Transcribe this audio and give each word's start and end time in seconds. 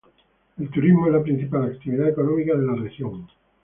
El 0.57 0.71
turismo 0.71 1.05
es 1.05 1.13
la 1.13 1.21
principal 1.21 1.65
actividad 1.75 2.09
económica 2.09 2.55
de 2.57 2.65
la 2.65 2.73
región. 2.73 3.27